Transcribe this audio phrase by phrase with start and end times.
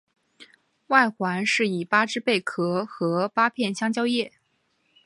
[0.87, 4.33] 外环饰以八只贝壳和八片香蕉叶。